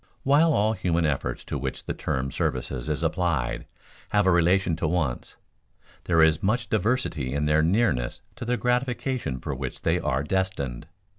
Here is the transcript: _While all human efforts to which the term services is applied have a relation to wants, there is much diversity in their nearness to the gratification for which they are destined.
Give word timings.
_While 0.23 0.51
all 0.51 0.73
human 0.73 1.05
efforts 1.05 1.45
to 1.45 1.59
which 1.59 1.85
the 1.85 1.93
term 1.93 2.31
services 2.31 2.89
is 2.89 3.03
applied 3.03 3.67
have 4.09 4.25
a 4.25 4.31
relation 4.31 4.75
to 4.77 4.87
wants, 4.87 5.35
there 6.05 6.23
is 6.23 6.41
much 6.41 6.69
diversity 6.69 7.35
in 7.35 7.45
their 7.45 7.61
nearness 7.61 8.23
to 8.37 8.43
the 8.45 8.57
gratification 8.57 9.39
for 9.39 9.53
which 9.53 9.83
they 9.83 9.99
are 9.99 10.23
destined. 10.23 10.87